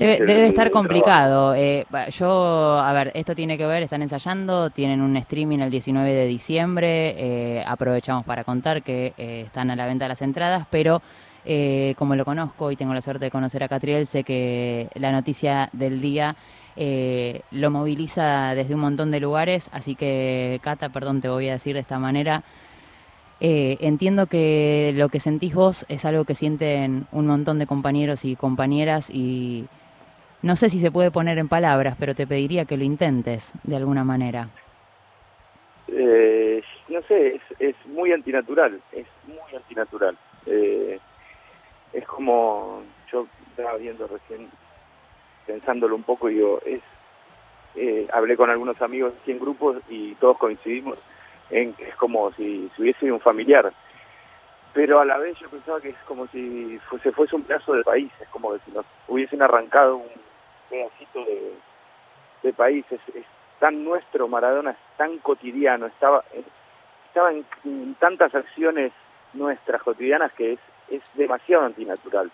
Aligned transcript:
Debe, 0.00 0.46
estar 0.46 0.70
complicado. 0.70 1.54
Eh, 1.54 1.84
yo, 2.12 2.78
a 2.78 2.90
ver, 2.94 3.12
esto 3.14 3.34
tiene 3.34 3.58
que 3.58 3.66
ver, 3.66 3.82
están 3.82 4.00
ensayando, 4.00 4.70
tienen 4.70 5.02
un 5.02 5.14
streaming 5.18 5.58
el 5.58 5.70
19 5.70 6.10
de 6.14 6.24
diciembre, 6.24 7.14
eh, 7.18 7.64
aprovechamos 7.66 8.24
para 8.24 8.42
contar 8.42 8.82
que 8.82 9.12
eh, 9.18 9.42
están 9.44 9.70
a 9.70 9.76
la 9.76 9.84
venta 9.84 10.08
las 10.08 10.22
entradas, 10.22 10.66
pero 10.70 11.02
como 11.96 12.16
lo 12.16 12.24
conozco 12.24 12.70
y 12.70 12.76
tengo 12.76 12.94
la 12.94 13.02
suerte 13.02 13.26
de 13.26 13.30
conocer 13.30 13.62
a 13.62 13.68
Catriel, 13.68 14.06
sé 14.06 14.24
que 14.24 14.88
la 14.94 15.10
noticia 15.10 15.68
del 15.72 16.00
día 16.00 16.36
lo 17.50 17.70
moviliza 17.70 18.54
desde 18.54 18.74
un 18.74 18.80
montón 18.80 19.10
de 19.10 19.20
lugares, 19.20 19.68
así 19.72 19.94
que 19.94 20.60
Cata, 20.62 20.90
perdón, 20.90 21.20
te 21.20 21.28
voy 21.28 21.48
a 21.48 21.52
decir 21.52 21.74
de 21.74 21.80
esta 21.80 21.98
manera. 21.98 22.42
entiendo 23.40 24.26
que 24.26 24.92
lo 24.94 25.08
que 25.08 25.18
sentís 25.18 25.54
vos 25.54 25.86
es 25.88 26.04
algo 26.04 26.24
que 26.24 26.34
sienten 26.34 27.06
un 27.10 27.26
montón 27.26 27.58
de 27.58 27.66
compañeros 27.66 28.24
y 28.26 28.36
compañeras 28.36 29.08
y 29.10 29.66
no 30.42 30.56
sé 30.56 30.70
si 30.70 30.80
se 30.80 30.90
puede 30.90 31.10
poner 31.10 31.38
en 31.38 31.48
palabras, 31.48 31.96
pero 31.98 32.14
te 32.14 32.26
pediría 32.26 32.64
que 32.64 32.76
lo 32.76 32.84
intentes 32.84 33.52
de 33.62 33.76
alguna 33.76 34.04
manera. 34.04 34.48
Eh, 35.88 36.62
no 36.88 37.02
sé, 37.02 37.36
es, 37.36 37.42
es, 37.58 37.76
muy 37.86 38.12
antinatural, 38.12 38.80
es 38.92 39.06
muy 39.26 39.56
antinatural. 39.56 40.16
Eh, 40.46 40.98
es 41.92 42.06
como, 42.06 42.82
yo 43.12 43.26
estaba 43.50 43.76
viendo 43.76 44.06
recién, 44.06 44.48
pensándolo 45.46 45.96
un 45.96 46.04
poco, 46.04 46.28
digo, 46.28 46.60
es, 46.64 46.80
eh, 47.76 48.08
hablé 48.12 48.36
con 48.36 48.50
algunos 48.50 48.80
amigos 48.80 49.12
en 49.26 49.38
grupos 49.38 49.76
y 49.88 50.14
todos 50.16 50.38
coincidimos 50.38 50.98
en 51.50 51.72
que 51.74 51.88
es 51.88 51.96
como 51.96 52.32
si, 52.32 52.70
si 52.74 52.82
hubiese 52.82 53.12
un 53.12 53.20
familiar. 53.20 53.72
Pero 54.72 55.00
a 55.00 55.04
la 55.04 55.18
vez 55.18 55.36
yo 55.38 55.48
pensaba 55.48 55.80
que 55.80 55.90
es 55.90 55.96
como 56.06 56.28
si 56.28 56.78
fuese, 56.88 57.10
fuese 57.12 57.36
un 57.36 57.42
pedazo 57.42 57.72
de 57.74 57.82
país, 57.82 58.10
es 58.20 58.28
como 58.28 58.56
si 58.58 58.70
nos 58.70 58.86
hubiesen 59.08 59.42
arrancado 59.42 59.96
un, 59.96 60.29
pedacito 60.70 61.24
de, 61.24 61.52
de 62.42 62.52
país, 62.52 62.84
es, 62.90 63.00
tan 63.58 63.84
nuestro, 63.84 64.26
Maradona 64.26 64.70
es 64.70 64.78
tan 64.96 65.18
cotidiano, 65.18 65.86
estaba, 65.86 66.24
estaba 67.06 67.32
en, 67.32 67.94
tantas 67.96 68.34
acciones 68.34 68.92
nuestras 69.34 69.82
cotidianas 69.82 70.32
que 70.32 70.54
es, 70.54 70.60
es 70.88 71.02
demasiado 71.14 71.66
antinatural. 71.66 72.30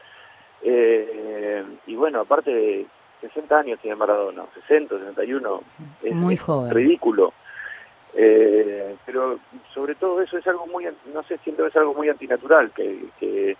Eh, 0.62 1.64
y 1.86 1.96
bueno, 1.96 2.20
aparte 2.20 2.54
de 2.54 2.86
60 3.20 3.58
años 3.58 3.80
tiene 3.80 3.96
Maradona, 3.96 4.44
60, 4.54 4.98
61, 4.98 5.60
es, 6.02 6.14
muy 6.14 6.36
joven. 6.36 6.70
ridículo. 6.70 7.32
Eh, 8.14 8.96
pero 9.04 9.38
sobre 9.74 9.94
todo 9.94 10.22
eso 10.22 10.38
es 10.38 10.46
algo 10.46 10.66
muy, 10.66 10.86
no 11.12 11.22
sé, 11.24 11.38
siento 11.38 11.64
que 11.64 11.68
es 11.68 11.76
algo 11.76 11.92
muy 11.92 12.08
antinatural, 12.08 12.70
que, 12.70 13.06
que, 13.20 13.56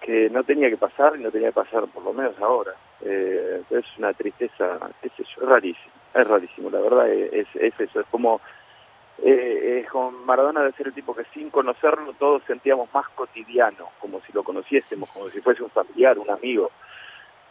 que 0.00 0.30
no 0.30 0.44
tenía 0.44 0.70
que 0.70 0.76
pasar 0.76 1.16
y 1.16 1.22
no 1.22 1.30
tenía 1.30 1.48
que 1.48 1.60
pasar 1.60 1.86
por 1.86 2.04
lo 2.04 2.12
menos 2.12 2.38
ahora. 2.40 2.72
Eh, 3.02 3.62
es 3.70 3.84
una 3.98 4.12
tristeza, 4.12 4.78
es, 5.02 5.12
es 5.18 5.36
rarísimo, 5.36 5.92
es 6.14 6.26
rarísimo, 6.26 6.70
la 6.70 6.80
verdad 6.80 7.08
es, 7.10 7.46
es 7.54 7.78
eso, 7.78 8.00
es 8.00 8.06
como 8.10 8.40
eh, 9.22 9.84
con 9.90 10.24
Maradona 10.26 10.62
de 10.62 10.72
ser 10.72 10.88
el 10.88 10.92
tipo 10.92 11.14
que 11.14 11.24
sin 11.32 11.50
conocerlo 11.50 12.12
todos 12.18 12.42
sentíamos 12.46 12.92
más 12.92 13.08
cotidiano, 13.10 13.88
como 13.98 14.20
si 14.20 14.32
lo 14.32 14.42
conociésemos, 14.42 15.10
como 15.10 15.30
si 15.30 15.40
fuese 15.40 15.62
un 15.62 15.70
familiar, 15.70 16.18
un 16.18 16.30
amigo. 16.30 16.70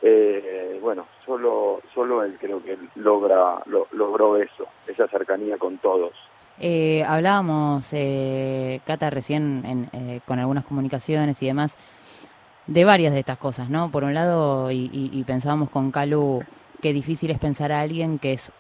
Eh, 0.01 0.77
bueno, 0.81 1.07
solo 1.25 1.81
solo 1.93 2.23
él 2.23 2.38
creo 2.39 2.61
que 2.61 2.77
logra 2.95 3.61
lo, 3.66 3.88
logró 3.91 4.38
eso, 4.38 4.67
esa 4.88 5.07
cercanía 5.07 5.57
con 5.57 5.77
todos. 5.77 6.13
Eh, 6.59 7.03
hablábamos, 7.05 7.89
eh, 7.91 8.79
Cata, 8.85 9.09
recién 9.09 9.66
en, 9.66 9.89
eh, 9.91 10.21
con 10.25 10.39
algunas 10.39 10.63
comunicaciones 10.63 11.41
y 11.41 11.47
demás, 11.47 11.77
de 12.67 12.85
varias 12.85 13.13
de 13.13 13.19
estas 13.19 13.38
cosas, 13.38 13.69
¿no? 13.69 13.91
Por 13.91 14.03
un 14.03 14.13
lado, 14.13 14.71
y, 14.71 15.23
pensábamos 15.27 15.69
con 15.69 15.91
Calu, 15.91 16.44
qué 16.81 16.94
difícil 16.94 17.31
es 17.31 17.39
pensar 17.39 17.72
a 17.72 17.81
alguien 17.81 18.19
que 18.19 18.33
es 18.33 18.52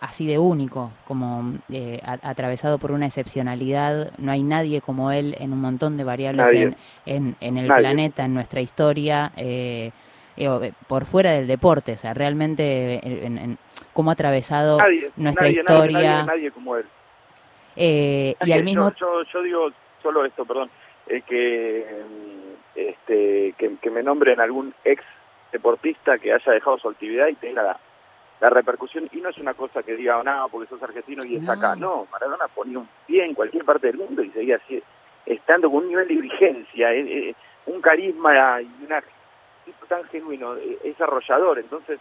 así 0.00 0.26
de 0.26 0.38
único, 0.38 0.90
como 1.06 1.54
eh, 1.70 2.00
atravesado 2.04 2.78
por 2.78 2.92
una 2.92 3.06
excepcionalidad. 3.06 4.12
No 4.18 4.32
hay 4.32 4.42
nadie 4.42 4.80
como 4.80 5.10
él 5.10 5.34
en 5.38 5.52
un 5.52 5.60
montón 5.60 5.96
de 5.96 6.04
variables 6.04 6.74
en, 7.06 7.36
en, 7.40 7.56
el 7.56 7.66
planeta, 7.66 8.24
en 8.24 8.34
nuestra 8.34 8.60
historia, 8.60 9.32
eh, 9.36 9.92
eh, 10.36 10.72
por 10.88 11.06
fuera 11.06 11.32
del 11.32 11.46
deporte. 11.46 11.92
O 11.92 11.96
sea, 11.96 12.12
realmente 12.12 13.00
en, 13.04 13.56
cómo 13.92 14.10
ha 14.10 14.14
atravesado 14.14 14.78
nuestra 15.16 15.48
historia. 15.48 16.24
Nadie, 16.24 16.50
como 16.50 16.76
él. 16.76 16.84
y 17.76 18.52
al 18.52 18.64
mismo... 18.64 18.92
Yo, 19.00 19.22
yo, 19.32 19.42
digo 19.42 19.70
solo 20.02 20.24
esto, 20.26 20.44
perdón, 20.44 20.68
que 21.06 21.86
este, 22.74 23.54
que, 23.58 23.90
me 23.90 24.02
nombren 24.02 24.40
algún 24.40 24.74
ex 24.84 25.02
deportista 25.52 26.18
que 26.18 26.32
haya 26.32 26.52
dejado 26.52 26.78
su 26.78 26.88
actividad 26.88 27.28
y 27.28 27.34
tenga 27.34 27.62
la, 27.62 27.80
repercusión. 28.50 29.08
Y 29.12 29.18
no 29.18 29.30
es 29.30 29.38
una 29.38 29.54
cosa 29.54 29.82
que 29.82 29.96
diga, 29.96 30.22
no, 30.22 30.48
porque 30.50 30.68
sos 30.68 30.82
argentino 30.82 31.22
y 31.26 31.36
es 31.36 31.48
acá. 31.48 31.74
No, 31.76 32.06
Maradona 32.12 32.46
ponía 32.48 32.78
un 32.78 32.88
pie 33.06 33.24
en 33.24 33.34
cualquier 33.34 33.64
parte 33.64 33.86
del 33.86 33.96
mundo 33.96 34.22
y 34.22 34.30
seguía 34.30 34.56
así, 34.56 34.82
estando 35.24 35.70
con 35.70 35.84
un 35.84 35.88
nivel 35.88 36.08
de 36.08 36.14
vigencia, 36.16 36.92
eh, 36.92 37.30
eh, 37.30 37.34
un 37.66 37.80
carisma 37.80 38.60
y 38.60 38.66
un 38.66 38.88
tipo 39.64 39.86
tan 39.86 40.04
genuino, 40.04 40.56
eh, 40.56 40.78
es 40.84 41.00
arrollador. 41.00 41.58
Entonces, 41.58 41.98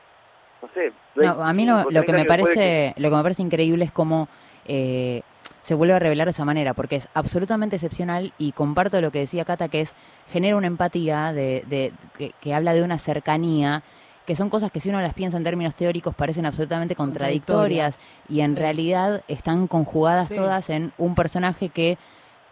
no 0.62 0.70
sé. 0.74 0.92
a 1.26 1.54
mí 1.54 1.66
lo, 1.66 2.04
que 2.04 2.14
me 2.14 2.26
parece, 2.26 2.94
lo 2.98 3.10
que 3.10 3.16
me 3.16 3.24
parece 3.24 3.42
increíble 3.42 3.86
es 3.86 3.92
cómo 3.92 4.28
eh, 4.66 5.22
se 5.62 5.74
vuelve 5.74 5.94
a 5.94 6.00
revelar 6.00 6.28
de 6.28 6.32
esa 6.32 6.46
manera, 6.46 6.74
porque 6.74 6.98
es 6.98 7.08
absolutamente 7.14 7.78
excepcional 7.78 8.34
y 8.38 8.52
comparto 8.52 9.00
lo 9.02 9.12
que 9.12 9.20
decía 9.20 9.46
Cata, 9.46 9.70
que 9.70 9.82
es 9.82 9.96
genera 10.32 10.58
una 10.58 10.68
empatía 10.68 11.34
de, 11.34 11.94
que, 12.42 12.54
habla 12.54 12.74
de 12.74 12.84
una 12.84 13.00
cercanía 13.00 13.84
que 14.26 14.36
son 14.36 14.50
cosas 14.50 14.72
que 14.72 14.80
si 14.80 14.90
uno 14.90 15.02
las 15.02 15.14
piensa 15.14 15.36
en 15.36 15.44
términos 15.44 15.76
teóricos 15.76 16.16
parecen 16.16 16.46
absolutamente 16.46 16.96
contradictorias, 16.96 18.00
y 18.30 18.40
en 18.40 18.56
realidad 18.56 19.22
están 19.28 19.68
conjugadas 19.68 20.30
todas 20.30 20.70
en 20.70 20.94
un 20.98 21.14
personaje 21.14 21.68
que, 21.70 21.98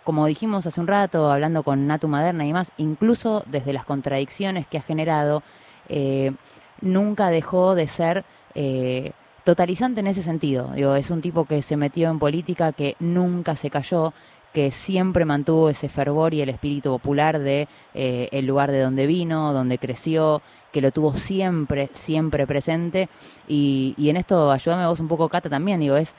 como 0.04 0.26
dijimos 0.26 0.68
hace 0.68 0.82
un 0.82 0.88
rato, 0.88 1.32
hablando 1.32 1.64
con 1.64 1.88
Natu 1.88 2.10
Maderna 2.10 2.44
y 2.44 2.48
demás, 2.48 2.74
incluso 2.78 3.44
desde 3.48 3.72
las 3.72 3.86
contradicciones 3.86 4.68
que 4.68 4.80
ha 4.80 4.82
generado, 4.82 5.44
eh, 5.88 6.34
nunca 6.82 7.30
dejó 7.30 7.74
de 7.74 7.88
ser 7.88 8.26
eh, 8.54 9.14
totalizante 9.44 10.00
en 10.02 10.08
ese 10.08 10.22
sentido. 10.22 10.72
Digo, 10.76 10.96
es 10.96 11.12
un 11.12 11.22
tipo 11.22 11.46
que 11.46 11.62
se 11.62 11.78
metió 11.78 12.10
en 12.10 12.20
política, 12.20 12.72
que 12.72 12.96
nunca 13.00 13.56
se 13.56 13.70
cayó, 13.70 14.14
que 14.54 14.72
siempre 14.72 15.26
mantuvo 15.26 15.70
ese 15.70 15.88
fervor 15.88 16.34
y 16.34 16.42
el 16.42 16.50
espíritu 16.50 16.90
popular 16.90 17.40
de 17.40 17.68
eh, 17.94 18.28
el 18.32 18.46
lugar 18.46 18.72
de 18.72 18.82
donde 18.82 19.08
vino, 19.08 19.54
donde 19.54 19.78
creció, 19.78 20.42
que 20.72 20.82
lo 20.82 20.92
tuvo 20.92 21.16
siempre, 21.16 21.90
siempre 21.94 22.46
presente. 22.46 23.10
Y, 23.48 23.96
y 23.98 24.10
en 24.10 24.18
esto, 24.18 24.52
ayúdame 24.52 24.88
vos 24.88 25.00
un 25.00 25.08
poco, 25.08 25.30
Cata, 25.30 25.50
también, 25.50 25.80
digo, 25.80 25.96
es 25.96 26.16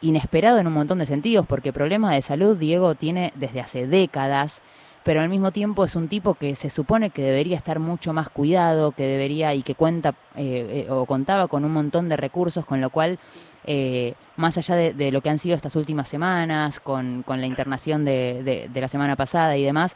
inesperado 0.00 0.58
en 0.58 0.66
un 0.66 0.72
montón 0.72 0.98
de 0.98 1.06
sentidos, 1.06 1.46
porque 1.46 1.72
problemas 1.72 2.12
de 2.12 2.22
salud 2.22 2.56
Diego 2.56 2.94
tiene 2.94 3.32
desde 3.36 3.60
hace 3.60 3.86
décadas 3.86 4.62
pero 5.04 5.20
al 5.20 5.28
mismo 5.28 5.52
tiempo 5.52 5.84
es 5.84 5.96
un 5.96 6.08
tipo 6.08 6.34
que 6.34 6.54
se 6.54 6.70
supone 6.70 7.10
que 7.10 7.22
debería 7.22 7.56
estar 7.56 7.78
mucho 7.78 8.14
más 8.14 8.30
cuidado, 8.30 8.92
que 8.92 9.04
debería 9.04 9.54
y 9.54 9.62
que 9.62 9.74
cuenta 9.74 10.14
eh, 10.34 10.86
eh, 10.86 10.90
o 10.90 11.04
contaba 11.04 11.46
con 11.46 11.64
un 11.64 11.72
montón 11.72 12.08
de 12.08 12.16
recursos, 12.16 12.64
con 12.64 12.80
lo 12.80 12.88
cual, 12.88 13.18
eh, 13.66 14.14
más 14.36 14.56
allá 14.56 14.76
de, 14.76 15.12
lo 15.12 15.20
que 15.20 15.28
han 15.28 15.38
sido 15.38 15.56
estas 15.56 15.76
últimas 15.76 16.08
semanas, 16.08 16.80
con, 16.80 17.22
la 17.28 17.46
internación 17.46 18.06
de, 18.06 18.68
de, 18.72 18.80
la 18.80 18.88
semana 18.88 19.14
pasada 19.14 19.58
y 19.58 19.64
demás, 19.64 19.94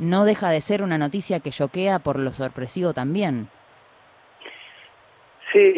no 0.00 0.24
deja 0.24 0.50
de 0.50 0.60
ser 0.60 0.82
una 0.82 0.98
noticia 0.98 1.38
que 1.38 1.50
choquea 1.50 2.00
por 2.00 2.18
lo 2.18 2.32
sorpresivo 2.32 2.92
también. 2.92 3.48
Sí, 5.52 5.74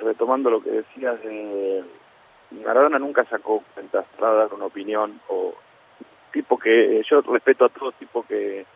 retomando 0.00 0.50
lo 0.50 0.60
que 0.60 0.70
decías, 0.70 1.18
Maradona 2.64 2.98
nunca 2.98 3.24
sacó 3.26 3.62
cuentas 3.74 4.06
para 4.18 4.32
dar 4.32 4.54
opinión 4.54 5.20
o 5.28 5.54
tipo 6.36 6.58
que 6.58 7.02
yo 7.08 7.22
respeto 7.22 7.64
a 7.64 7.68
todo 7.70 7.92
tipo 7.92 8.22
que 8.26 8.66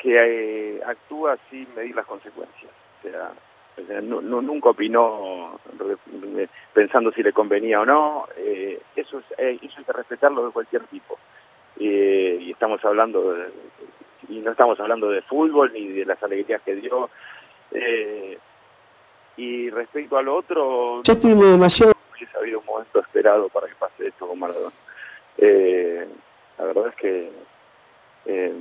que 0.00 0.16
eh, 0.16 0.80
actúa 0.86 1.36
sin 1.50 1.66
medir 1.74 1.94
las 1.94 2.06
consecuencias. 2.06 2.72
O 2.98 3.08
sea, 3.86 4.00
no, 4.00 4.20
nunca 4.20 4.70
opinó 4.70 5.58
pensando 6.72 7.12
si 7.12 7.22
le 7.22 7.32
convenía 7.32 7.80
o 7.80 7.86
no. 7.86 8.26
Eh, 8.36 8.80
eso, 8.96 9.18
es, 9.18 9.24
eh, 9.38 9.58
eso 9.60 9.74
hay 9.78 9.84
que 9.84 9.92
respetarlo 9.92 10.46
de 10.46 10.52
cualquier 10.52 10.84
tipo. 10.84 11.18
y 11.76 12.50
estamos 12.50 12.84
hablando 12.84 13.32
de, 13.34 13.48
y 14.28 14.38
no 14.38 14.52
estamos 14.52 14.78
hablando 14.80 15.10
de 15.10 15.22
fútbol 15.22 15.72
ni 15.72 15.88
de 15.88 16.04
las 16.04 16.22
alegrías 16.22 16.62
que 16.62 16.76
dio. 16.76 17.10
y 19.36 19.70
respecto 19.70 20.16
a 20.16 20.22
lo 20.22 20.36
otro, 20.36 21.02
ya 21.04 21.18
tuvimos 21.18 21.50
demasiado. 21.50 21.92
Hubiese 22.12 22.36
habido 22.38 22.60
un 22.60 22.66
momento 22.66 23.00
esperado 23.00 23.48
para 23.48 23.66
que 23.66 23.74
pase 23.74 24.06
esto 24.08 24.26
con 24.26 24.38
Maradona. 24.38 24.72
Eh, 25.38 26.06
la 26.60 26.66
verdad 26.66 26.88
es 26.88 26.94
que 26.96 27.30
eh, 28.26 28.54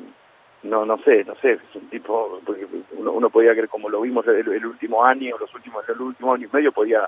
no 0.63 0.85
no 0.85 0.97
sé, 0.99 1.23
no 1.25 1.35
sé, 1.35 1.53
es 1.53 1.75
un 1.75 1.89
tipo, 1.89 2.39
porque 2.45 2.65
uno, 2.93 3.11
uno 3.11 3.29
podía 3.29 3.51
creer 3.51 3.69
como 3.69 3.89
lo 3.89 4.01
vimos 4.01 4.25
el, 4.27 4.65
último 4.65 5.03
año, 5.03 5.37
los 5.37 5.53
últimos, 5.53 5.87
el 5.87 6.01
último 6.01 6.33
año 6.33 6.47
y 6.47 6.55
medio 6.55 6.71
podía 6.71 7.07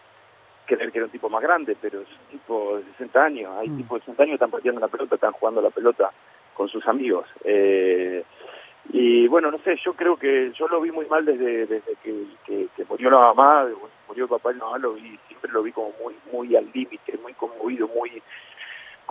creer 0.65 0.91
que 0.91 0.99
era 0.99 1.05
un 1.05 1.11
tipo 1.11 1.29
más 1.29 1.41
grande, 1.41 1.75
pero 1.81 2.01
es 2.01 2.07
un 2.07 2.39
tipo 2.39 2.77
de 2.77 2.83
60 2.97 3.23
años, 3.23 3.51
hay 3.57 3.69
mm. 3.69 3.77
tipos 3.77 3.99
de 3.99 4.05
60 4.05 4.23
años 4.23 4.31
que 4.31 4.35
están 4.35 4.51
pateando 4.51 4.81
la 4.81 4.87
pelota, 4.87 5.15
están 5.15 5.33
jugando 5.33 5.61
la 5.61 5.69
pelota 5.69 6.11
con 6.53 6.67
sus 6.69 6.85
amigos. 6.87 7.27
Eh, 7.43 8.23
Y 8.93 9.27
bueno, 9.27 9.51
no 9.51 9.59
sé, 9.59 9.77
yo 9.85 9.93
creo 9.93 10.17
que 10.17 10.51
yo 10.57 10.67
lo 10.67 10.81
vi 10.81 10.91
muy 10.91 11.05
mal 11.05 11.23
desde, 11.23 11.67
desde 11.67 11.95
que, 12.03 12.67
que, 12.75 12.85
murió 12.89 13.11
la 13.11 13.33
mamá, 13.33 13.67
murió 14.07 14.23
el 14.23 14.29
papá 14.29 14.51
y 14.51 14.57
la 14.57 14.65
mamá, 14.65 14.77
lo 14.79 14.93
vi, 14.93 15.17
siempre 15.27 15.51
lo 15.51 15.61
vi 15.61 15.71
como 15.71 15.93
muy 16.03 16.15
muy 16.31 16.55
al 16.55 16.67
límite, 16.73 17.17
muy 17.21 17.33
conmovido, 17.33 17.87
muy 17.87 18.21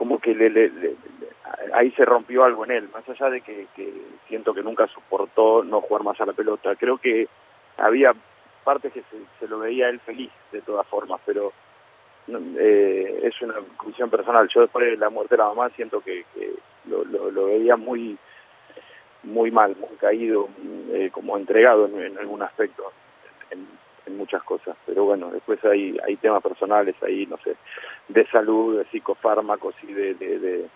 como 0.00 0.19
que 0.19 0.35
le, 0.35 0.73
ahí 1.75 1.91
se 1.91 2.06
rompió 2.06 2.43
algo 2.44 2.64
en 2.64 2.70
él, 2.70 2.88
más 2.91 3.06
allá 3.06 3.29
de 3.29 3.43
que, 3.43 3.67
siento 4.29 4.55
que 4.55 4.62
nunca 4.62 4.87
soportó 4.87 5.62
no 5.62 5.82
jugar 5.82 6.05
más 6.05 6.19
a 6.23 6.25
la 6.25 6.32
pelota. 6.32 6.75
Creo 6.76 6.97
que 6.97 7.29
había 7.76 8.14
partes 8.64 8.94
que 8.94 9.02
se, 9.38 9.47
lo 9.47 9.58
veía 9.58 9.91
él 9.91 10.00
feliz 10.00 10.31
de 10.52 10.62
todas 10.62 10.87
formas, 10.87 11.20
pero 11.26 11.52
eh, 12.29 13.20
es 13.25 13.43
una 13.43 13.52
conclusión 13.56 14.08
personal. 14.08 14.49
Yo 14.49 14.62
después 14.62 14.87
de 14.87 14.97
la 14.97 15.11
muerte 15.11 15.35
de 15.35 15.43
la 15.43 15.49
mamá 15.49 15.69
siento 15.76 16.00
que, 16.00 16.25
lo, 16.87 17.05
lo, 17.05 17.44
veía 17.44 17.76
muy 17.76 18.17
muy 19.25 19.50
mal, 19.50 19.76
muy 19.76 19.99
caído, 19.99 20.49
eh, 20.94 21.11
como 21.12 21.37
entregado 21.37 21.88
en, 21.88 22.17
algún 22.17 22.41
aspecto, 22.41 22.91
en, 23.50 23.69
muchas 24.16 24.42
cosas. 24.42 24.76
Pero 24.86 25.04
bueno, 25.04 25.30
después 25.30 25.64
hay, 25.64 25.98
temas 26.20 26.42
personales 26.42 26.94
ahí, 27.02 27.26
no 27.26 27.36
sé, 27.38 27.56
de 28.08 28.26
salud, 28.26 28.78
de 28.78 28.84
psicofármacos 28.86 29.74
y 29.82 29.92
de, 29.92 30.14
de, 30.14 30.66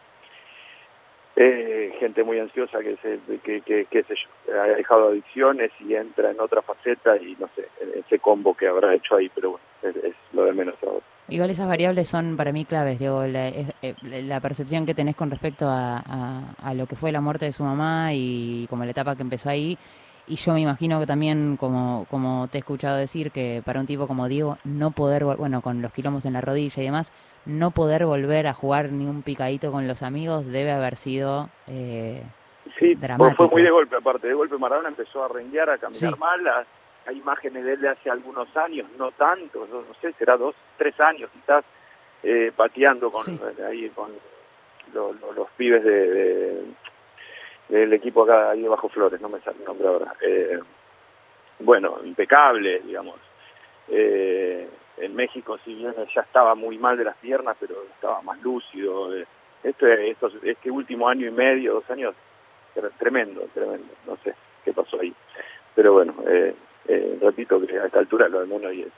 eh, 1.36 1.94
gente 1.98 2.22
muy 2.22 2.38
ansiosa 2.38 2.78
que 2.80 2.96
se, 2.96 3.18
que, 3.40 3.60
que, 3.62 3.86
que 3.86 4.02
se 4.04 4.14
ha 4.52 4.76
dejado 4.76 5.08
adicciones 5.08 5.72
y 5.80 5.94
entra 5.94 6.30
en 6.30 6.40
otra 6.40 6.62
faceta 6.62 7.16
y 7.16 7.36
no 7.40 7.48
sé, 7.56 7.68
ese 7.94 8.18
combo 8.20 8.54
que 8.54 8.68
habrá 8.68 8.94
hecho 8.94 9.16
ahí, 9.16 9.28
pero 9.34 9.52
bueno, 9.52 9.64
es, 9.82 10.14
lo 10.32 10.44
de 10.44 10.52
menos 10.52 10.76
ahora. 10.82 11.04
Igual 11.28 11.50
esas 11.50 11.66
variables 11.66 12.08
son 12.08 12.36
para 12.36 12.52
mí 12.52 12.64
claves, 12.64 12.98
digo, 12.98 13.24
la, 13.26 13.48
eh, 13.48 13.94
la 14.02 14.40
percepción 14.40 14.84
que 14.84 14.94
tenés 14.94 15.16
con 15.16 15.30
respecto 15.30 15.66
a, 15.68 16.72
lo 16.74 16.86
que 16.86 16.96
fue 16.96 17.12
la 17.12 17.20
muerte 17.20 17.46
de 17.46 17.52
su 17.52 17.64
mamá 17.64 18.10
y 18.12 18.66
como 18.68 18.84
la 18.84 18.90
etapa 18.90 19.16
que 19.16 19.22
empezó 19.22 19.48
ahí. 19.48 19.78
Y 20.26 20.36
yo 20.36 20.54
me 20.54 20.60
imagino 20.60 20.98
que 21.00 21.06
también, 21.06 21.56
como, 21.58 22.06
como 22.10 22.48
te 22.48 22.58
he 22.58 22.60
escuchado 22.60 22.96
decir, 22.96 23.30
que 23.30 23.62
para 23.64 23.80
un 23.80 23.86
tipo 23.86 24.06
como 24.06 24.26
Diego, 24.26 24.58
no 24.64 24.90
poder, 24.90 25.24
bueno, 25.24 25.60
con 25.60 25.82
los 25.82 25.92
quilombos 25.92 26.24
en 26.24 26.32
la 26.32 26.40
rodilla 26.40 26.82
y 26.82 26.86
demás, 26.86 27.12
no 27.44 27.72
poder 27.72 28.06
volver 28.06 28.46
a 28.46 28.54
jugar 28.54 28.90
ni 28.90 29.06
un 29.06 29.22
picadito 29.22 29.70
con 29.70 29.86
los 29.86 30.02
amigos 30.02 30.46
debe 30.46 30.72
haber 30.72 30.96
sido 30.96 31.50
eh, 31.66 32.22
sí, 32.78 32.96
fue 33.36 33.48
muy 33.48 33.62
de 33.62 33.70
golpe, 33.70 33.96
aparte, 33.96 34.28
de 34.28 34.34
golpe 34.34 34.56
Maradona 34.58 34.88
empezó 34.88 35.24
a 35.24 35.28
renguear, 35.28 35.70
a 35.70 35.78
caminar 35.78 36.18
mal, 36.18 36.66
hay 37.06 37.18
imágenes 37.18 37.64
de 37.64 37.74
él 37.74 37.80
de 37.80 37.88
hace 37.88 38.10
algunos 38.10 38.54
años, 38.56 38.86
no 38.98 39.10
tanto, 39.12 39.66
no, 39.70 39.82
sé, 40.00 40.12
será 40.14 40.36
dos, 40.36 40.54
tres 40.76 40.98
años 41.00 41.30
quizás, 41.32 41.64
eh, 42.22 42.52
pateando 42.56 43.10
con, 43.10 43.24
ahí, 43.66 43.90
con 43.90 44.10
los 44.92 45.50
pibes 45.56 45.84
de, 45.84 46.64
del 47.68 47.92
equipo 47.92 48.24
acá 48.24 48.50
ahí 48.50 48.62
bajo 48.64 48.88
Flores, 48.88 49.20
no 49.20 49.28
me 49.28 49.40
sale 49.40 49.58
el 49.58 49.64
nombre 49.64 49.88
ahora. 49.88 50.14
Eh, 50.20 50.58
bueno, 51.60 51.98
impecable, 52.04 52.80
digamos. 52.80 53.16
Eh, 53.88 54.68
en 54.96 55.14
México, 55.14 55.58
si 55.64 55.74
bien 55.74 55.94
ya 56.14 56.20
estaba 56.20 56.54
muy 56.54 56.78
mal 56.78 56.96
de 56.96 57.04
las 57.04 57.16
piernas, 57.16 57.56
pero 57.58 57.82
estaba 57.94 58.22
más 58.22 58.40
lúcido. 58.42 59.12
Este, 59.62 60.10
estos, 60.10 60.34
este 60.42 60.70
último 60.70 61.08
año 61.08 61.26
y 61.26 61.30
medio, 61.30 61.74
dos 61.74 61.90
años, 61.90 62.14
tremendo, 62.98 63.42
tremendo. 63.54 63.92
No 64.06 64.16
sé 64.22 64.34
qué 64.64 64.72
pasó 64.72 65.00
ahí. 65.00 65.14
Pero 65.74 65.94
bueno, 65.94 66.14
eh, 66.26 66.54
eh, 66.86 67.18
repito 67.20 67.60
que 67.60 67.78
a 67.78 67.86
esta 67.86 67.98
altura 67.98 68.28
lo 68.28 68.40
de 68.40 68.46
Mono 68.46 68.72
y 68.72 68.82
es. 68.82 68.92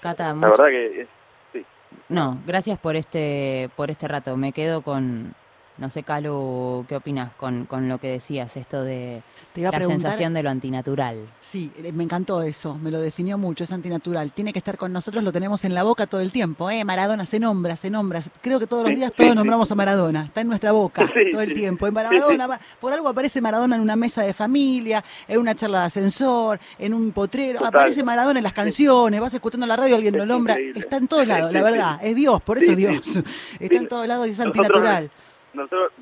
Cata, 0.00 0.34
la 0.34 0.48
verdad 0.48 0.66
que 0.66 1.06
sí. 1.52 1.64
No, 2.08 2.38
gracias 2.46 2.78
por 2.78 2.96
este 2.96 3.70
por 3.76 3.90
este 3.90 4.06
rato. 4.08 4.36
Me 4.36 4.52
quedo 4.52 4.82
con 4.82 5.34
no 5.78 5.90
sé, 5.90 6.02
Calu, 6.02 6.86
¿qué 6.88 6.96
opinas 6.96 7.32
con, 7.34 7.66
con 7.66 7.88
lo 7.88 7.98
que 7.98 8.08
decías, 8.08 8.56
esto 8.56 8.82
de 8.82 9.22
la 9.54 9.78
sensación 9.78 10.32
de 10.32 10.42
lo 10.42 10.48
antinatural? 10.48 11.26
Sí, 11.38 11.70
eh, 11.82 11.92
me 11.92 12.04
encantó 12.04 12.42
eso, 12.42 12.76
me 12.76 12.90
lo 12.90 12.98
definió 12.98 13.36
mucho, 13.36 13.64
es 13.64 13.72
antinatural. 13.72 14.32
Tiene 14.32 14.52
que 14.52 14.58
estar 14.58 14.78
con 14.78 14.92
nosotros, 14.92 15.22
lo 15.22 15.32
tenemos 15.32 15.64
en 15.64 15.74
la 15.74 15.82
boca 15.82 16.06
todo 16.06 16.22
el 16.22 16.32
tiempo. 16.32 16.70
¿eh? 16.70 16.82
Maradona 16.84 17.26
se 17.26 17.38
nombra, 17.38 17.76
se 17.76 17.90
nombra. 17.90 18.20
Creo 18.40 18.58
que 18.58 18.66
todos 18.66 18.84
los 18.84 18.94
días 18.94 19.12
todos 19.12 19.34
nombramos 19.34 19.70
a 19.70 19.74
Maradona, 19.74 20.24
está 20.24 20.40
en 20.40 20.48
nuestra 20.48 20.72
boca 20.72 21.06
todo 21.32 21.42
el 21.42 21.52
tiempo. 21.52 21.86
En 21.86 21.94
Maradona, 21.94 22.58
por 22.80 22.92
algo 22.92 23.08
aparece 23.08 23.42
Maradona 23.42 23.76
en 23.76 23.82
una 23.82 23.96
mesa 23.96 24.22
de 24.22 24.32
familia, 24.32 25.04
en 25.28 25.38
una 25.38 25.54
charla 25.54 25.80
de 25.80 25.86
ascensor, 25.86 26.58
en 26.78 26.94
un 26.94 27.12
potrero. 27.12 27.64
Aparece 27.64 28.02
Maradona 28.02 28.38
en 28.38 28.44
las 28.44 28.54
canciones, 28.54 29.20
vas 29.20 29.34
escuchando 29.34 29.66
la 29.66 29.76
radio, 29.76 29.96
alguien 29.96 30.16
lo 30.16 30.24
nombra. 30.24 30.56
Está 30.74 30.96
en 30.96 31.06
todos 31.06 31.26
lados, 31.26 31.52
la 31.52 31.62
verdad, 31.62 31.98
es 32.02 32.14
Dios, 32.14 32.40
por 32.40 32.58
eso 32.58 32.70
es 32.70 32.76
Dios. 32.78 33.20
Está 33.60 33.76
en 33.76 33.88
todos 33.88 34.06
lados 34.06 34.26
y 34.26 34.30
es 34.30 34.40
antinatural 34.40 34.86
nosotros 34.86 35.25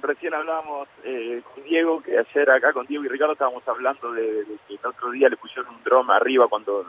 recién 0.03 0.35
hablábamos 0.35 0.89
eh, 1.05 1.43
con 1.55 1.65
Diego, 1.65 2.03
que 2.03 2.19
ayer 2.19 2.51
acá 2.51 2.73
con 2.73 2.87
Diego 2.87 3.05
y 3.05 3.09
Ricardo 3.09 3.33
estábamos 3.33 3.67
hablando 3.67 4.13
de, 4.13 4.45
que 4.69 4.75
el 4.75 4.87
otro 4.87 5.11
día 5.11 5.29
le 5.29 5.37
pusieron 5.37 5.75
un 5.75 5.83
dron 5.83 6.11
arriba 6.11 6.47
cuando 6.49 6.85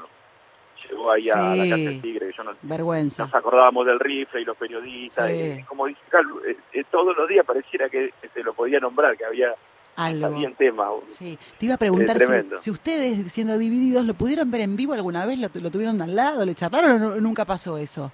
llegó 0.87 1.11
ahí 1.11 1.29
a 1.29 1.55
la 1.55 1.63
casa 1.63 1.89
del 1.89 2.01
Tigre. 2.01 2.27
Que 2.27 2.33
yo 2.33 2.43
no, 2.43 2.51
Vergüenza. 2.61 3.25
Nos 3.25 3.33
acordábamos 3.33 3.85
del 3.85 3.99
rifle 3.99 4.41
y 4.41 4.45
los 4.45 4.57
periodistas. 4.57 5.31
como 5.67 5.87
dice 5.87 6.01
Carlos, 6.09 6.43
eh, 6.45 6.57
eh, 6.73 6.83
todos 6.91 7.15
los 7.15 7.27
días 7.27 7.45
pareciera 7.45 7.89
que 7.89 8.13
se 8.33 8.43
lo 8.43 8.53
podía 8.53 8.79
nombrar, 8.79 9.17
que 9.17 9.25
había 9.25 9.55
algo. 9.95 10.25
Había 10.27 10.51
tema. 10.51 10.89
Sí, 11.07 11.37
te 11.57 11.65
iba 11.65 11.75
a 11.75 11.77
preguntar 11.77 12.17
si, 12.57 12.69
ustedes, 12.69 13.31
siendo 13.31 13.57
divididos, 13.57 14.05
¿lo 14.05 14.13
pudieron 14.13 14.51
ver 14.51 14.61
en 14.61 14.75
vivo 14.75 14.93
alguna 14.93 15.25
vez? 15.25 15.39
¿Lo, 15.39 15.49
lo 15.61 15.71
tuvieron 15.71 16.01
al 16.01 16.15
lado? 16.15 16.45
¿Le 16.45 16.53
charlaron 16.53 17.01
o 17.01 17.21
nunca 17.21 17.45
pasó 17.45 17.77
eso? 17.77 18.11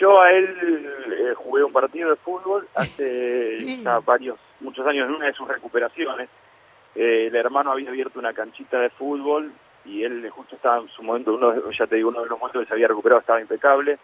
Yo 0.00 0.20
a 0.20 0.30
él 0.32 1.05
eh, 1.30 1.34
jugué 1.34 1.64
un 1.64 1.72
partido 1.72 2.10
de 2.10 2.16
fútbol 2.16 2.68
hace 2.74 3.58
varios, 4.04 4.38
muchos 4.60 4.86
años 4.86 5.08
en 5.08 5.14
una 5.14 5.26
de 5.26 5.32
sus 5.32 5.48
recuperaciones. 5.48 6.28
Eh, 6.94 7.26
el 7.26 7.36
hermano 7.36 7.72
había 7.72 7.90
abierto 7.90 8.18
una 8.18 8.32
canchita 8.32 8.80
de 8.80 8.90
fútbol 8.90 9.52
y 9.84 10.02
él 10.02 10.28
justo 10.30 10.56
estaba 10.56 10.78
en 10.78 10.88
su 10.88 11.02
momento, 11.02 11.34
uno, 11.34 11.70
ya 11.70 11.86
te 11.86 11.96
digo, 11.96 12.08
uno 12.08 12.22
de 12.22 12.28
los 12.28 12.38
momentos 12.38 12.62
que 12.62 12.68
se 12.68 12.74
había 12.74 12.88
recuperado 12.88 13.20
estaba 13.20 13.40
impecable. 13.40 13.98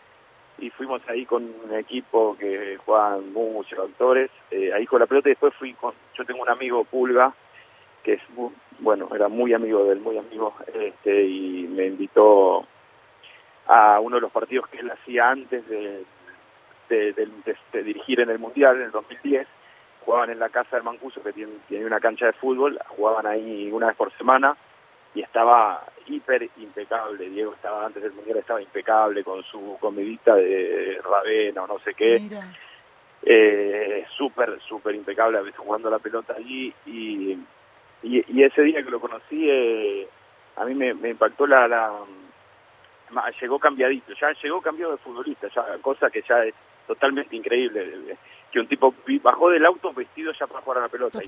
Y 0.58 0.70
fuimos 0.70 1.00
ahí 1.08 1.24
con 1.24 1.42
un 1.42 1.74
equipo 1.74 2.36
que 2.38 2.76
juegan 2.84 3.32
muchos 3.32 3.78
actores, 3.78 4.30
eh, 4.50 4.72
ahí 4.72 4.86
con 4.86 5.00
la 5.00 5.06
pelota. 5.06 5.28
Y 5.28 5.32
después 5.32 5.54
fui 5.54 5.72
con, 5.74 5.94
yo 6.16 6.24
tengo 6.24 6.42
un 6.42 6.50
amigo 6.50 6.84
Pulga, 6.84 7.32
que 8.04 8.14
es, 8.14 8.22
bueno, 8.78 9.08
era 9.14 9.28
muy 9.28 9.54
amigo 9.54 9.84
del 9.84 10.00
muy 10.00 10.18
amigo, 10.18 10.54
este, 10.74 11.24
y 11.24 11.66
me 11.68 11.86
invitó 11.86 12.66
a 13.66 13.98
uno 14.00 14.16
de 14.16 14.22
los 14.22 14.32
partidos 14.32 14.68
que 14.68 14.78
él 14.78 14.90
hacía 14.90 15.30
antes 15.30 15.66
de, 15.68 16.04
de, 16.88 17.14
dirigir 17.72 18.20
en 18.20 18.30
el 18.30 18.38
Mundial, 18.38 18.76
en 18.76 18.82
el 18.82 18.90
2010. 18.90 19.46
Jugaban 20.04 20.30
en 20.30 20.38
la 20.40 20.48
casa 20.48 20.76
del 20.76 20.84
Mancuso, 20.84 21.22
que 21.22 21.32
tiene, 21.32 21.52
tiene 21.68 21.86
una 21.86 22.00
cancha 22.00 22.26
de 22.26 22.32
fútbol, 22.32 22.78
jugaban 22.88 23.26
ahí 23.26 23.70
una 23.72 23.86
vez 23.86 23.96
por 23.96 24.12
semana 24.16 24.56
y 25.14 25.20
estaba 25.20 25.84
hiper 26.06 26.48
impecable. 26.56 27.28
Diego 27.28 27.54
estaba 27.54 27.86
antes 27.86 28.02
del 28.02 28.12
Mundial, 28.12 28.38
estaba 28.38 28.60
impecable 28.60 29.22
con 29.22 29.42
su 29.44 29.76
comidita 29.80 30.34
de 30.34 31.00
ravena 31.04 31.62
o 31.62 31.66
no 31.66 31.78
sé 31.80 31.94
qué. 31.94 32.20
Eh, 33.24 34.04
súper, 34.16 34.60
súper 34.62 34.94
impecable, 34.96 35.38
a 35.38 35.42
veces 35.42 35.60
jugando 35.60 35.88
la 35.90 35.98
pelota 35.98 36.34
allí. 36.36 36.74
Y, 36.86 37.38
y, 38.02 38.42
ese 38.42 38.62
día 38.62 38.82
que 38.82 38.90
lo 38.90 39.00
conocí, 39.00 39.48
eh, 39.48 40.08
a 40.56 40.64
mí 40.64 40.74
me, 40.74 40.94
me 40.94 41.10
impactó 41.10 41.46
la, 41.46 41.68
la, 41.68 41.92
llegó 43.40 43.58
cambiadito, 43.58 44.12
ya 44.20 44.32
llegó 44.42 44.60
cambiado 44.60 44.92
de 44.92 44.98
futbolista, 44.98 45.48
ya 45.54 45.78
cosa 45.80 46.10
que 46.10 46.22
ya 46.28 46.44
es 46.44 46.54
totalmente 46.86 47.34
increíble, 47.36 48.16
que 48.50 48.60
un 48.60 48.66
tipo 48.66 48.94
bajó 49.22 49.50
del 49.50 49.64
auto 49.64 49.92
vestido 49.92 50.32
ya 50.38 50.46
para 50.46 50.60
jugar 50.60 50.78
a 50.78 50.82
la 50.82 50.88
pelota. 50.88 51.18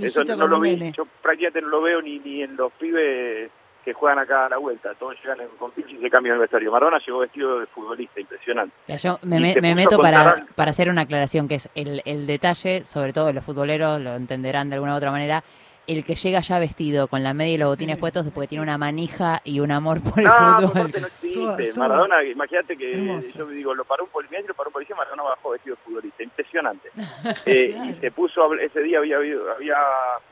Eso 0.00 0.24
no 0.24 0.46
lo 0.46 0.60
vi, 0.60 0.92
yo 0.92 1.06
prácticamente 1.22 1.60
no 1.60 1.68
lo 1.68 1.82
veo 1.82 2.00
ni, 2.00 2.18
ni 2.18 2.42
en 2.42 2.56
los 2.56 2.72
pibes 2.72 3.50
que 3.84 3.92
juegan 3.92 4.18
acá 4.18 4.46
a 4.46 4.48
la 4.48 4.56
vuelta, 4.56 4.94
todos 4.94 5.14
llegan 5.22 5.46
con 5.58 5.70
pinche 5.72 5.94
y 5.94 5.98
se 6.00 6.08
cambian 6.08 6.36
el 6.36 6.40
vestuario. 6.40 6.72
Maradona 6.72 6.98
llegó 7.04 7.18
vestido 7.18 7.60
de 7.60 7.66
futbolista, 7.66 8.18
impresionante. 8.18 8.74
yo 8.96 9.18
me, 9.22 9.74
meto 9.74 9.98
para, 9.98 10.46
para 10.54 10.70
hacer 10.70 10.88
una 10.88 11.02
aclaración, 11.02 11.48
que 11.48 11.56
es 11.56 11.68
el, 11.74 12.00
el 12.06 12.26
detalle, 12.26 12.84
sobre 12.86 13.12
todo 13.12 13.30
los 13.32 13.44
futboleros 13.44 14.00
lo 14.00 14.14
entenderán 14.14 14.70
de 14.70 14.76
alguna 14.76 14.94
u 14.94 14.96
otra 14.96 15.10
manera, 15.10 15.44
el 15.86 16.04
que 16.04 16.14
llega 16.14 16.40
ya 16.40 16.58
vestido 16.58 17.08
con 17.08 17.22
la 17.22 17.34
media 17.34 17.54
y 17.54 17.58
los 17.58 17.68
botines 17.68 17.98
puestos 17.98 18.24
después 18.24 18.48
tiene 18.48 18.62
una 18.62 18.78
manija 18.78 19.40
y 19.44 19.60
un 19.60 19.70
amor 19.70 20.02
por 20.02 20.20
el 20.20 20.28
fútbol. 20.28 20.90
No, 21.00 21.06
existe. 21.06 21.78
Maradona, 21.78 22.24
imagínate 22.24 22.76
que 22.76 23.22
yo 23.36 23.46
digo, 23.46 23.74
lo 23.74 23.84
paró 23.84 24.04
un 24.04 24.10
policía, 24.10 24.40
lo 24.46 24.54
paró 24.54 24.70
un 24.70 24.74
policía, 24.74 24.96
Maradona 24.96 25.24
bajó 25.24 25.50
vestido 25.50 25.76
de 25.76 25.82
futbolista, 25.82 26.22
impresionante. 26.22 26.90
eh, 27.46 27.76
Y 27.88 27.92
se 27.94 28.10
puso, 28.10 28.52
ese 28.54 28.80
día 28.80 28.98
había, 28.98 29.16
había 29.16 29.76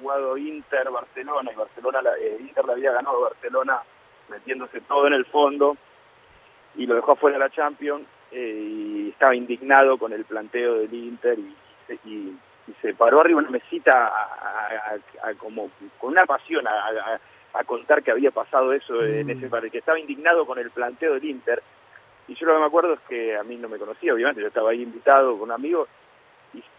jugado 0.01 0.37
Inter, 0.39 0.91
Barcelona, 0.91 1.51
y 1.53 1.57
Barcelona, 1.57 2.01
eh, 2.21 2.37
Inter 2.41 2.65
le 2.65 2.73
había 2.73 2.93
ganado 2.93 3.21
Barcelona 3.21 3.83
metiéndose 4.31 4.81
todo 4.83 5.07
en 5.07 5.13
el 5.13 5.27
fondo, 5.27 5.77
y 6.77 6.87
lo 6.87 6.95
dejó 6.95 7.13
afuera 7.13 7.37
de 7.37 7.45
la 7.45 7.51
Champions, 7.51 8.05
eh, 8.31 8.59
y 8.63 9.09
estaba 9.11 9.37
indignado 9.37 9.99
con 9.99 10.13
el 10.13 10.25
planteo 10.25 10.77
del 10.77 10.95
Inter, 10.95 11.39
y, 11.39 11.55
y 12.09 12.37
y 12.69 12.73
se 12.81 12.95
paró 12.95 13.21
arriba 13.21 13.41
una 13.41 13.51
mesita 13.51 14.07
a, 14.07 15.35
como 15.39 15.71
con 15.99 16.13
una 16.13 16.27
pasión 16.27 16.67
a, 16.67 17.19
contar 17.67 18.03
que 18.03 18.11
había 18.11 18.31
pasado 18.31 18.73
eso 18.73 19.05
en 19.05 19.29
ese 19.29 19.47
mm. 19.47 19.51
partido, 19.51 19.73
que 19.73 19.79
estaba 19.79 19.99
indignado 19.99 20.47
con 20.47 20.59
el 20.59 20.71
planteo 20.71 21.15
del 21.15 21.25
Inter. 21.25 21.63
Y 22.27 22.35
yo 22.35 22.47
lo 22.47 22.55
que 22.55 22.61
me 22.61 22.67
acuerdo 22.67 22.95
es 22.95 23.01
que 23.09 23.37
a 23.37 23.43
mí 23.43 23.57
no 23.57 23.69
me 23.69 23.79
conocía, 23.79 24.15
obviamente, 24.15 24.41
yo 24.41 24.49
estaba 24.49 24.71
ahí 24.71 24.83
invitado 24.83 25.33
con 25.33 25.43
un 25.43 25.53
amigo 25.53 25.87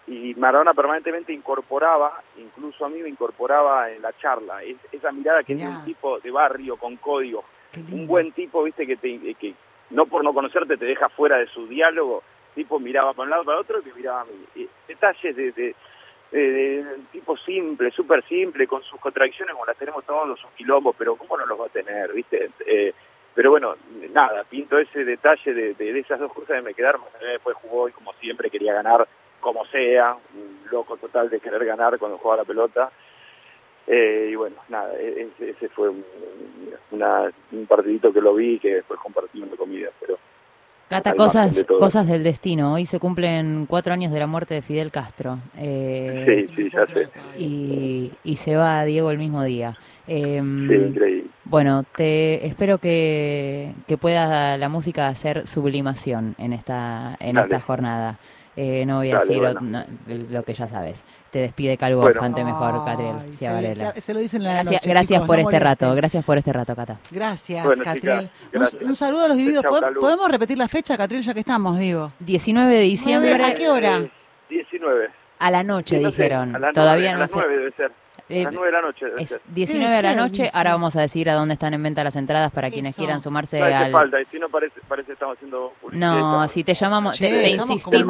y, 0.07 0.33
Maradona 0.35 0.73
permanentemente 0.73 1.31
incorporaba, 1.33 2.21
incluso 2.37 2.85
a 2.85 2.89
mí 2.89 2.99
me 3.01 3.09
incorporaba 3.09 3.89
en 3.89 4.01
la 4.01 4.13
charla, 4.17 4.61
esa 4.63 5.11
mirada 5.11 5.43
que 5.43 5.55
tiene 5.55 5.71
un 5.71 5.85
tipo 5.85 6.19
de 6.19 6.31
barrio 6.31 6.77
con 6.77 6.97
código, 6.97 7.43
un 7.91 8.05
buen 8.05 8.31
tipo, 8.33 8.63
viste, 8.63 8.85
que, 8.85 8.97
te, 8.97 9.33
que 9.35 9.53
no 9.91 10.05
por 10.05 10.23
no 10.23 10.33
conocerte 10.33 10.77
te 10.77 10.85
deja 10.85 11.09
fuera 11.09 11.37
de 11.37 11.47
su 11.47 11.67
diálogo, 11.67 12.23
tipo 12.53 12.79
miraba 12.79 13.13
para 13.13 13.23
un 13.23 13.29
lado 13.29 13.43
para 13.43 13.59
otro 13.59 13.79
y 13.79 13.83
que 13.83 13.93
miraba 13.93 14.21
a 14.21 14.25
mí. 14.25 14.67
Detalles 14.87 15.35
de, 15.35 15.51
de, 15.51 16.85
tipo 17.11 17.37
simple, 17.37 17.91
súper 17.91 18.23
simple, 18.25 18.67
con 18.67 18.81
sus 18.83 18.99
contradicciones 18.99 19.53
como 19.53 19.65
las 19.65 19.77
tenemos 19.77 20.03
todos, 20.05 20.39
sus 20.39 20.49
quilombos, 20.51 20.95
pero 20.97 21.15
¿cómo 21.15 21.37
no 21.37 21.45
los 21.45 21.59
va 21.59 21.67
a 21.67 21.69
tener, 21.69 22.11
viste? 22.11 22.49
Eh, 22.65 22.93
pero 23.35 23.51
bueno, 23.51 23.75
nada, 24.11 24.43
pinto 24.43 24.77
ese 24.77 25.03
detalle 25.03 25.53
de, 25.53 25.99
esas 25.99 26.19
dos 26.19 26.31
cosas 26.33 26.57
de 26.57 26.61
me 26.61 26.73
quedar, 26.73 26.97
después 27.19 27.55
jugó 27.57 27.89
y 27.89 27.91
como 27.91 28.13
siempre 28.13 28.49
quería 28.49 28.73
ganar 28.73 29.07
como 29.39 29.65
sea, 29.65 30.15
un 30.33 30.59
loco 30.71 30.95
total 30.97 31.29
de 31.29 31.39
querer 31.39 31.65
ganar 31.65 31.99
cuando 31.99 32.17
jugaba 32.17 32.43
la 32.43 32.47
pelota. 32.47 32.91
Eh, 33.85 34.29
y 34.31 34.35
bueno, 34.35 34.55
nada, 34.69 34.93
e, 34.97 35.29
ese, 35.35 35.49
ese 35.49 35.67
fue 35.69 35.89
un, 35.89 36.05
un 36.91 37.67
partidito 37.67 38.13
que 38.13 38.21
lo 38.21 38.33
vi 38.33 38.57
que 38.59 38.75
después 38.75 38.99
compartimos 38.99 39.51
de 39.51 39.57
comida, 39.57 39.89
pero... 39.99 40.17
Cata, 40.93 41.15
cosas, 41.15 41.65
cosas 41.79 42.07
del 42.07 42.23
destino. 42.23 42.73
Hoy 42.73 42.85
se 42.85 42.99
cumplen 42.99 43.65
cuatro 43.67 43.93
años 43.93 44.11
de 44.11 44.19
la 44.19 44.27
muerte 44.27 44.53
de 44.53 44.61
Fidel 44.61 44.91
Castro. 44.91 45.39
Eh, 45.57 46.47
sí, 46.47 46.55
sí, 46.55 46.69
ya 46.71 46.85
sé. 46.85 47.09
Y, 47.37 48.11
y, 48.23 48.35
se 48.35 48.55
va 48.55 48.85
Diego 48.85 49.09
el 49.09 49.17
mismo 49.17 49.43
día. 49.43 49.75
Eh, 50.07 50.39
sí, 50.39 50.75
increíble. 50.75 51.23
Bueno, 51.45 51.83
te 51.95 52.45
espero 52.45 52.77
que, 52.77 53.73
que 53.87 53.97
pueda 53.97 54.55
la 54.57 54.69
música 54.69 55.07
hacer 55.07 55.47
sublimación 55.47 56.35
en 56.37 56.53
esta, 56.53 57.17
en 57.19 57.37
esta 57.37 57.59
jornada. 57.59 58.19
Eh, 58.55 58.85
no 58.85 58.97
voy 58.97 59.11
a 59.11 59.19
decir 59.19 59.41
lo 60.29 60.43
que 60.43 60.53
ya 60.53 60.67
sabes. 60.67 61.03
Te 61.31 61.39
despide 61.39 61.77
Calvo 61.77 62.01
bueno. 62.01 62.21
mejor, 62.45 62.85
Catriel. 62.85 64.01
se, 64.01 64.13
lo 64.13 64.19
dicen 64.19 64.41
en 64.41 64.47
la 64.47 64.53
Gracias, 64.63 64.85
gracias 64.85 65.23
por 65.23 65.39
este 65.39 65.59
rato, 65.59 65.95
gracias 65.95 66.23
por 66.23 66.37
este 66.37 66.53
rato, 66.53 66.75
Cata. 66.75 66.99
Gracias, 67.09 67.65
Catriel. 67.83 68.29
Un, 68.81 68.95
saludo 68.95 69.25
a 69.25 69.27
los 69.29 69.37
divididos. 69.37 69.65
¿Podemos 69.99 70.29
repetir 70.29 70.57
la 70.57 70.67
fecha, 70.67 70.95
Catriel, 70.97 71.23
ya 71.23 71.33
que 71.33 71.39
estamos, 71.39 71.79
digo? 71.79 72.11
19 72.19 72.73
de 72.73 72.81
diciembre. 72.81 73.43
¿A 73.43 73.55
qué 73.55 73.69
hora? 73.69 74.07
19. 74.49 75.09
A 75.39 75.51
la 75.51 75.63
noche, 75.63 75.97
dijeron. 75.97 76.55
Todavía 76.73 77.15
no 77.15 77.27
sé. 77.27 77.39
debe 77.47 77.71
ser. 77.71 78.02
Eh, 78.29 78.41
a 78.41 78.45
las 78.45 78.53
9 78.53 78.67
de 78.67 78.71
la 78.71 78.81
noche. 78.81 79.05
Es 79.17 79.39
19 79.47 79.95
de 79.95 80.01
la 80.01 80.15
noche. 80.15 80.49
Ahora 80.53 80.71
vamos 80.71 80.95
a 80.95 81.01
decir 81.01 81.29
a 81.29 81.33
dónde 81.33 81.53
están 81.53 81.73
en 81.73 81.83
venta 81.83 82.03
las 82.03 82.15
entradas 82.15 82.51
para 82.51 82.71
quienes 82.71 82.95
quieran 82.95 83.21
sumarse 83.21 83.59
no 83.59 83.65
al. 83.65 83.91
falta, 83.91 84.21
y 84.21 84.25
si 84.25 84.39
no 84.39 84.49
parece, 84.49 84.79
parece 84.87 85.07
que 85.07 85.13
estamos 85.13 85.35
haciendo. 85.35 85.73
No, 85.91 86.47
si 86.47 86.63
te 86.63 86.73
llamamos, 86.73 87.17
te, 87.17 87.49
insistí. 87.49 88.03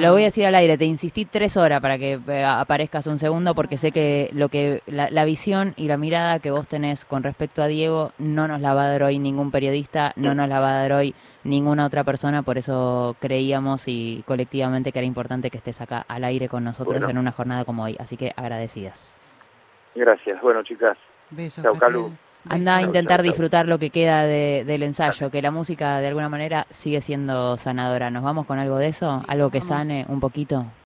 Lo 0.00 0.12
voy 0.12 0.22
a 0.22 0.24
decir 0.26 0.46
al 0.46 0.54
aire, 0.54 0.78
te 0.78 0.84
insistí 0.84 1.24
tres 1.24 1.56
horas 1.56 1.80
para 1.80 1.98
que 1.98 2.18
eh, 2.26 2.44
aparezcas 2.44 3.06
un 3.06 3.18
segundo 3.18 3.54
porque 3.54 3.78
sé 3.78 3.92
que 3.92 4.30
lo 4.32 4.48
que 4.48 4.82
la, 4.86 5.10
la, 5.10 5.24
visión 5.24 5.74
y 5.76 5.88
la 5.88 5.96
mirada 5.96 6.38
que 6.38 6.50
vos 6.50 6.66
tenés 6.66 7.04
con 7.04 7.22
respecto 7.22 7.62
a 7.62 7.66
Diego 7.66 8.12
no 8.18 8.48
nos 8.48 8.60
la 8.60 8.74
va 8.74 8.84
a 8.84 8.88
dar 8.88 9.02
hoy 9.02 9.18
ningún 9.18 9.50
periodista, 9.50 10.12
no 10.16 10.34
nos 10.34 10.48
la 10.48 10.60
va 10.60 10.70
a 10.70 10.82
dar 10.82 10.92
hoy 10.92 11.14
ninguna 11.44 11.86
otra 11.86 12.04
persona, 12.04 12.42
por 12.42 12.58
eso 12.58 13.16
creíamos 13.20 13.84
y 13.86 14.22
colectivamente 14.26 14.92
que 14.92 14.98
era 14.98 15.06
importante 15.06 15.50
que 15.50 15.58
estés 15.58 15.80
acá 15.80 16.04
al 16.08 16.24
aire 16.24 16.48
con 16.48 16.64
nosotros 16.64 17.08
en 17.08 17.18
una 17.18 17.32
jornada 17.32 17.64
como 17.64 17.84
hoy. 17.84 17.96
Así 17.98 18.16
que 18.16 18.32
agradecidas. 18.36 19.16
Gracias. 19.96 20.40
Bueno, 20.42 20.62
chicas. 20.62 20.96
Besos. 21.30 21.64
Chau, 21.64 21.76
Calu. 21.78 22.12
Anda 22.48 22.76
a 22.76 22.82
intentar 22.82 23.22
disfrutar 23.22 23.66
lo 23.66 23.78
que 23.78 23.90
queda 23.90 24.24
del 24.24 24.82
ensayo, 24.84 25.30
que 25.30 25.42
la 25.42 25.50
música 25.50 25.98
de 25.98 26.06
alguna 26.06 26.28
manera 26.28 26.66
sigue 26.70 27.00
siendo 27.00 27.56
sanadora. 27.56 28.10
¿Nos 28.10 28.22
vamos 28.22 28.46
con 28.46 28.58
algo 28.58 28.76
de 28.76 28.88
eso? 28.88 29.22
¿Algo 29.26 29.50
que 29.50 29.60
sane 29.60 30.06
un 30.08 30.20
poquito? 30.20 30.66